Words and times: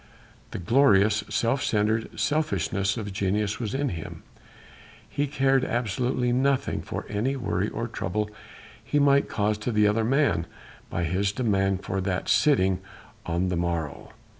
The 0.49 0.57
glorious, 0.57 1.23
self 1.29 1.61
centred 1.63 2.19
selfishness 2.19 2.97
of 2.97 3.13
genius 3.13 3.59
was 3.59 3.75
in 3.75 3.89
him. 3.89 4.23
He 5.07 5.27
cared 5.27 5.63
absolutely 5.63 6.33
nothing 6.33 6.81
for 6.81 7.05
any 7.07 7.35
worry 7.35 7.69
or 7.69 7.87
trouble 7.87 8.27
he 8.83 8.97
might 8.97 9.29
cause 9.29 9.59
to 9.59 9.71
the 9.71 9.87
other 9.87 10.03
man 10.03 10.47
by 10.89 11.03
his 11.03 11.31
demand 11.31 11.83
for 11.83 12.01
that 12.01 12.29
sitting 12.29 12.79
on 13.27 13.49
the 13.49 13.55
morrow. 13.55 14.09